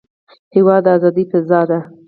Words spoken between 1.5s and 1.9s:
ده.